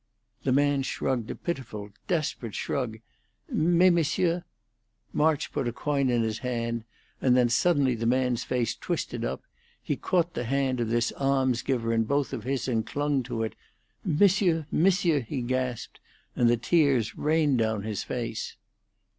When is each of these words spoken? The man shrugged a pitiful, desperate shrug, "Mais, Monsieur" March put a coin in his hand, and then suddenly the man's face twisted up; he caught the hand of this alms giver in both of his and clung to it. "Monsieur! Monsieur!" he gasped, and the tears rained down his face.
The 0.43 0.51
man 0.51 0.81
shrugged 0.81 1.29
a 1.29 1.35
pitiful, 1.35 1.91
desperate 2.07 2.55
shrug, 2.55 2.97
"Mais, 3.51 3.91
Monsieur" 3.91 4.43
March 5.13 5.51
put 5.51 5.67
a 5.67 5.71
coin 5.71 6.09
in 6.09 6.23
his 6.23 6.39
hand, 6.39 6.85
and 7.21 7.37
then 7.37 7.49
suddenly 7.49 7.93
the 7.93 8.07
man's 8.07 8.43
face 8.43 8.73
twisted 8.75 9.23
up; 9.23 9.43
he 9.79 9.95
caught 9.95 10.33
the 10.33 10.45
hand 10.45 10.79
of 10.79 10.89
this 10.89 11.11
alms 11.17 11.61
giver 11.61 11.93
in 11.93 12.05
both 12.05 12.33
of 12.33 12.45
his 12.45 12.67
and 12.67 12.83
clung 12.87 13.21
to 13.21 13.43
it. 13.43 13.53
"Monsieur! 14.03 14.65
Monsieur!" 14.71 15.19
he 15.19 15.43
gasped, 15.43 15.99
and 16.35 16.49
the 16.49 16.57
tears 16.57 17.15
rained 17.15 17.59
down 17.59 17.83
his 17.83 18.03
face. 18.03 18.57